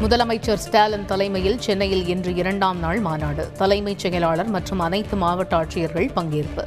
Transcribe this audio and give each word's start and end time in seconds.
முதலமைச்சர் 0.00 0.54
ஸ்டாலின் 0.54 1.04
தலைமையில் 1.04 1.60
சென்னையில் 1.60 2.06
இன்று 2.06 2.34
இரண்டாம் 2.34 2.78
நாள் 2.78 3.00
மாநாடு. 3.00 3.52
தலைமைச் 3.52 3.98
செயலாளர் 3.98 4.46
மற்றும் 4.46 4.78
அனைத்து 4.78 5.16
மாவட்ட 5.16 5.56
ஆட்சியர்கள் 5.56 6.08
பங்கேற்பு. 6.16 6.64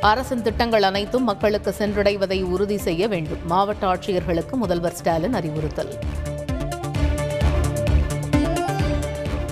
அரசின் 0.00 0.42
திட்டங்கள் 0.42 0.82
அனைத்தும் 0.82 1.24
மக்களுக்கு 1.24 1.74
சென்றடைவதை 1.78 2.42
உறுதி 2.42 2.76
செய்ய 2.76 3.08
வேண்டும். 3.08 3.38
மாவட்ட 3.46 3.94
ஆட்சியர்களுக்கு 3.94 4.50
முதல்வர் 4.50 4.92
ஸ்டாலின் 4.92 5.34
அறிவுறுத்தல். 5.34 5.98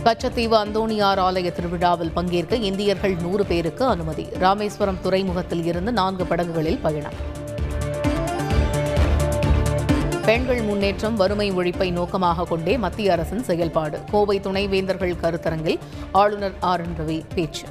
கச்சத்தீவு 0.04 0.56
அந்தோணியார் 0.64 1.18
ஆலய 1.18 1.52
திருவிழாவில் 1.52 2.10
பங்கேற்க 2.10 2.56
இந்தியர்கள் 2.56 3.16
நூறு 3.20 3.44
பேருக்கு 3.44 3.84
அனுமதி. 3.84 4.28
ராமேஸ்வரம் 4.38 5.00
துறைமுகத்தில் 5.02 5.64
இருந்து 5.64 5.92
நான்கு 5.92 6.26
படகுகளில் 6.26 6.78
பயணம். 6.78 7.37
பெண்கள் 10.28 10.62
முன்னேற்றம் 10.62 11.16
வறுமை 11.16 11.52
ஒழிப்பை 11.52 11.92
நோக்கமாக 11.92 12.44
கொண்டே 12.44 12.78
மத்திய 12.78 13.12
அரசின் 13.12 13.42
செயல்பாடு. 13.42 14.00
கோவை 14.10 14.40
துணைவேந்தர்கள் 14.40 15.14
கருத்தரங்கில் 15.22 15.78
ஆளுநர் 16.12 16.52
ஆர் 16.60 16.80
என் 16.80 16.96
ரவி 16.98 17.24
பேச்சு. 17.34 17.66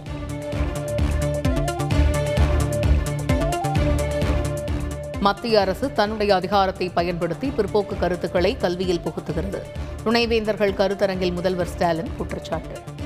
மத்திய 5.19 5.59
அரசு 5.59 5.93
தன்னுடைய 5.93 6.35
அதிகாரத்தை 6.35 6.89
பயன்படுத்தி 6.89 7.53
பிற்போக்கு 7.57 7.99
கருத்துக்களை 7.99 8.57
கல்வியில் 8.57 8.99
புகுத்துகிறது. 8.99 9.61
துணைவேந்தர்கள் 10.05 10.77
கருத்தரங்கில் 10.81 11.33
முதல்வர் 11.33 11.67
ஸ்டாலின் 11.67 12.11
குற்றச்சாட்டு. 12.17 12.96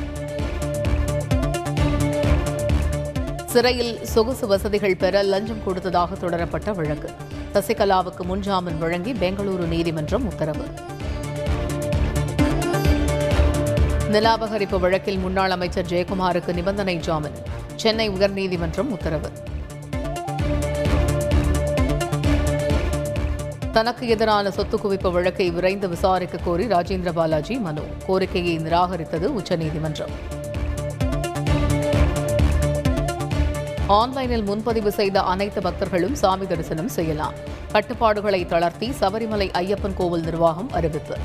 சிறையில் 3.51 4.05
சொகுசு 4.05 4.47
வசதிகள் 4.47 4.95
பெற 4.95 5.23
லஞ்சம் 5.23 5.63
கொடுத்ததாக 5.63 6.15
தொடரப்பட்ட 6.15 6.73
வழக்கு. 6.75 7.09
சசிகலாவுக்கு 7.53 8.23
முன்ஜாமீன் 8.29 8.77
வழங்கி 8.77 9.11
பெங்களூரு 9.11 9.65
நீதிமன்றம் 9.67 10.25
உத்தரவு. 10.25 10.65
நிலாபகரிப்பு 14.11 14.79
வழக்கில் 14.79 15.17
முன்னாள் 15.17 15.51
அமைச்சர் 15.51 15.85
ஜெயக்குமாருக்கு 15.85 16.53
நிபந்தனை 16.53 16.95
ஜாமீன். 16.97 17.37
சென்னை 17.75 18.09
உயர்நீதிமன்றம் 18.09 18.89
உத்தரவு. 18.89 19.29
தனக்கு 23.71 24.07
எதிரான 24.07 24.51
சொத்து 24.51 24.77
குவிப்பு 24.77 25.11
வழக்கை 25.11 25.51
விரைந்து 25.51 25.89
விசாரிக்க 25.89 26.37
கோரி 26.45 26.65
ராஜேந்திர 26.65 27.11
பாலாஜி 27.13 27.55
மனு. 27.55 27.81
கோரிக்கையை 28.05 28.59
நிராகரித்தது 28.59 29.25
உச்சநீதிமன்றம். 29.25 30.39
ஆன்லைனில் 33.99 34.43
முன்பதிவு 34.43 34.91
செய்த 34.91 35.21
அனைத்து 35.21 35.61
பக்தர்களும் 35.61 36.11
சாமி 36.11 36.47
தரிசனம் 36.47 36.87
செய்யலாம். 36.87 37.33
கட்டுப்பாடுகளை 37.71 38.45
தளர்த்தி 38.45 38.89
சபரிமலை 38.89 39.47
ஐயப்பன் 39.51 39.93
கோவில் 39.93 40.23
நிர்வாகம் 40.23 40.71
அறிவிப்பு. 40.71 41.17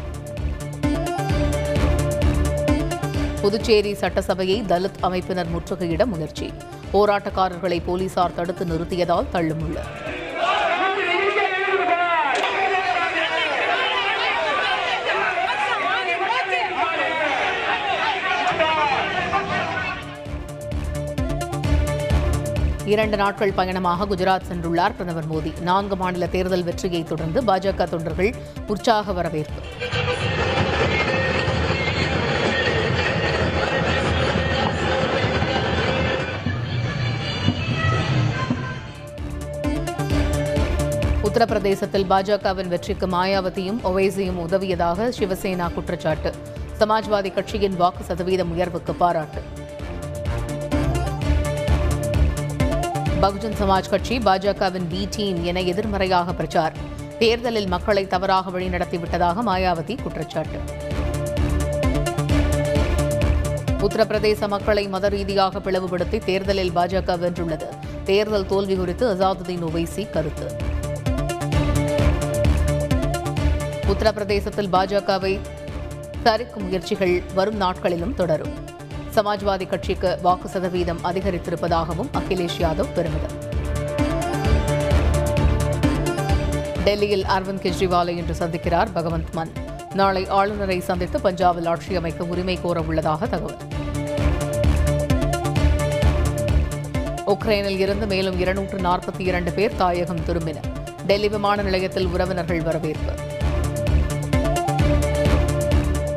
புதுச்சேரி 3.40 3.92
சட்டசபையை 3.92 4.62
தலித் 4.62 4.98
அமைப்பினர் 5.02 5.46
முற்றுகையிட 5.54 6.04
முயற்சி. 6.06 6.52
போராட்டக்காரர்களை 6.92 7.80
போலீசார் 7.86 8.34
தடுத்து 8.34 8.64
நிறுத்தியதால் 8.64 9.26
தள்ளுமுள்ள. 9.32 9.78
இரண்டு 22.86 23.16
நாட்கள் 23.16 23.52
பயணமாக 23.52 24.06
குஜராத் 24.06 24.46
சென்றுள்ளார் 24.48 24.94
பிரதமர் 24.98 25.30
மோடி. 25.30 25.60
நான்கு 25.60 25.96
மாநில 25.96 26.26
தேர்தல் 26.26 26.62
வெற்றியை 26.62 27.04
தொடர்ந்து 27.04 27.42
பாஜக 27.42 27.88
தொண்டர்கள் 27.88 28.34
உற்சாக 28.66 29.12
வரவேற்பு. 29.12 29.60
உத்தரப்பிரதேசத்தில் 41.22 42.06
பாஜகவின் 42.10 42.68
வெற்றிக்கு 42.68 43.06
மாயாவதியும் 43.06 43.80
ஒவைசியும் 43.84 44.40
உதவியதாக 44.46 45.12
சிவசேனா 45.18 45.74
குற்றச்சாட்டு. 45.74 46.32
சமாஜ்வாதி 46.78 47.34
கட்சியின் 47.34 47.76
வாக்கு 47.76 48.04
சதவீதம் 48.04 48.52
உயர்வுக்கு 48.52 48.94
பாராட்டு. 48.94 49.55
பகுஜன் 53.20 53.54
சமாஜ் 53.60 53.88
கட்சி 53.88 54.18
பாஜகவின் 54.18 54.88
பி 54.88 55.08
டீம் 55.10 55.44
என 55.44 55.62
எதிர்மறையாக 55.62 56.32
பிரச்சார். 56.34 56.74
தேர்தலில் 57.18 57.66
மக்களை 57.66 58.06
தவறாக 58.06 58.50
வழிநடத்திவிட்டதாக 58.50 59.42
மாயாவதி 59.46 60.02
குற்றச்சாட்டு. 60.02 60.58
உத்தரப்பிரதேச 63.80 64.48
மக்களை 64.48 64.88
மத 64.88 65.08
ரீதியாக 65.08 65.58
பிளவுபடுத்தி 65.58 66.24
தேர்தலில் 66.24 66.70
பாஜக 66.70 67.18
வென்றுள்ளது. 67.18 67.68
தேர்தல் 68.04 68.46
தோல்வி 68.46 68.76
குறித்து 68.76 69.14
அசாதுதீன் 69.14 69.60
ஒவைசி 69.60 70.06
கருத்து. 70.10 70.56
உத்தரப்பிரதேசத்தில் 73.88 74.72
பாஜகவை 74.72 75.40
தரிக்கும் 76.22 76.62
முயற்சிகள் 76.62 77.22
வரும் 77.34 77.56
நாட்களிலும் 77.56 78.14
தொடரும். 78.14 78.74
சமாஜ்வாதி 79.16 79.68
கட்சிக்கு 79.68 80.18
வாக்கு 80.22 80.48
சதவீதம் 80.48 80.98
அதிகரித்திருப்பதாகவும் 81.04 82.10
அகிலேஷ் 82.14 82.58
யாதவ் 82.58 82.92
பெருமிதம். 82.92 83.44
டெல்லியில் 86.84 87.24
அரவிந்த் 87.24 87.62
கெஜ்ரிவாலை 87.62 88.08
இன்று 88.08 88.34
சந்திக்கிறார் 88.38 88.86
பகவந்த் 88.94 89.32
மன். 89.32 89.52
நாளை 89.94 90.26
ஆளுநரை 90.28 90.80
சந்தித்து 90.80 91.18
பஞ்சாபில் 91.18 91.68
ஆட்சி 91.68 91.94
அமைக்க 91.94 92.24
உரிமை 92.24 92.58
கோர 92.62 92.80
உள்ளதாக 92.80 93.26
தகவல். 93.26 93.56
உக்ரைனில் 97.26 97.78
இருந்து 97.78 98.06
மேலும் 98.06 98.38
இருநூற்று 98.38 98.78
நாற்பத்தி 98.78 99.18
இரண்டு 99.18 99.52
பேர் 99.52 99.76
தாயகம் 99.76 100.20
திரும்பினர். 100.20 100.68
டெல்லி 101.06 101.28
விமான 101.28 101.62
நிலையத்தில் 101.62 102.06
உறவினர்கள் 102.06 102.62
வரவேற்பு. 102.62 103.12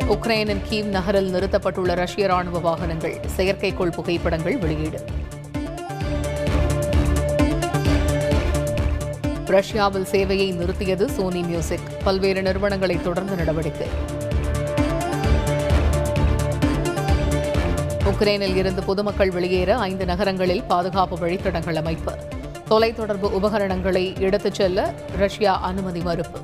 உக்ரைனின் 0.09 0.61
கீவ் 0.69 0.83
நகரில் 0.83 1.33
நிறுத்தப்பட்டுள்ள 1.33 1.95
ரஷ்ய 1.95 2.27
ராணுவ 2.27 2.59
வாகனங்கள் 2.59 3.19
செயற்கைக்கோள் 3.37 3.91
புகைப்படங்கள் 3.91 4.57
வெளியீடு. 4.57 5.05
ரஷ்யாவில் 9.45 10.07
சேவையை 10.11 10.53
நிறுத்தியது 10.53 11.05
சோனி 11.05 11.41
மியூசிக். 11.41 11.79
பல்வேறு 12.03 12.41
நிறுவனங்களை 12.41 13.01
தொடர்ந்து 13.01 13.35
நடவடிக்கை. 13.35 13.87
உக்ரைனில் 18.03 18.55
இருந்து 18.55 18.83
பொதுமக்கள் 18.83 19.29
வெளியேற 19.29 19.77
ஐந்து 19.77 20.05
நகரங்களில் 20.05 20.63
பாதுகாப்பு 20.63 21.17
வழித்தடங்கள் 21.17 21.75
அமைப்பு. 21.75 22.13
தொலைத்தொடர்பு 22.69 23.31
உபகரணங்களை 23.31 24.19
எடுத்துச் 24.19 24.53
செல்ல 24.53 24.93
ரஷ்யா 25.17 25.61
அனுமதி 25.61 25.99
மறுப்பு. 25.99 26.39